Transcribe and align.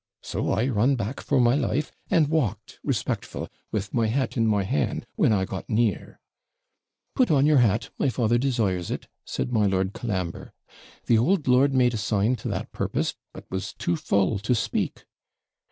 So 0.23 0.49
I 0.49 0.67
run 0.67 0.95
back 0.95 1.21
for 1.21 1.39
my 1.39 1.53
life, 1.53 1.91
and 2.09 2.27
walked 2.27 2.79
respectful, 2.83 3.47
with 3.71 3.93
my 3.93 4.07
hat 4.07 4.35
in 4.35 4.47
my 4.47 4.63
hand, 4.63 5.05
when 5.13 5.31
I 5.31 5.45
got 5.45 5.69
near. 5.69 6.19
'Put 7.13 7.29
on 7.29 7.45
your 7.45 7.59
hat, 7.59 7.91
my 7.99 8.09
father 8.09 8.39
desires 8.39 8.89
it, 8.89 9.07
says 9.25 9.49
my 9.49 9.67
Lord 9.67 9.93
Colambre. 9.93 10.53
The 11.05 11.19
ould 11.19 11.47
lord 11.47 11.75
made 11.75 11.93
a 11.93 11.97
sign 11.97 12.35
to 12.37 12.47
that 12.47 12.71
purpose, 12.71 13.13
but 13.31 13.45
was 13.51 13.73
too 13.73 13.95
full 13.95 14.39
to 14.39 14.55
speak. 14.55 15.05